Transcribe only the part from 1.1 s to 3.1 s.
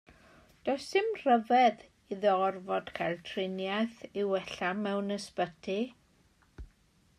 rhyfedd iddo orfod